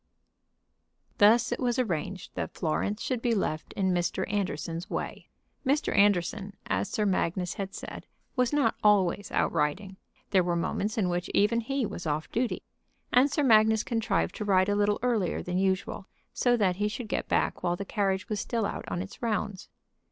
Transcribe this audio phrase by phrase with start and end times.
[1.19, 4.25] Thus it was arranged that Florence should be left in Mr.
[4.33, 5.29] Anderson's way.
[5.63, 5.95] Mr.
[5.95, 9.97] Anderson, as Sir Magnus had said, was not always out riding.
[10.31, 12.63] There were moments in which even he was off duty.
[13.13, 17.07] And Sir Magnus contrived to ride a little earlier than usual so that he should
[17.07, 19.69] get back while the carriage was still out on its rounds.